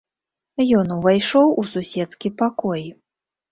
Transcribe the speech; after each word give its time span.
Ён 0.79 0.87
увайшоў 0.95 1.53
у 1.65 1.67
суседскі 1.75 2.35
пакой. 2.43 2.81